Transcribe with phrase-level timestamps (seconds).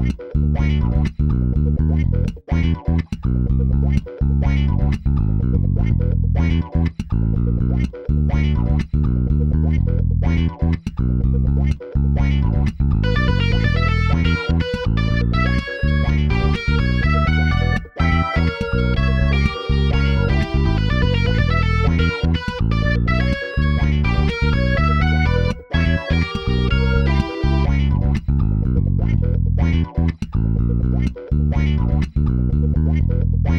[0.00, 0.89] wait, wait, wait.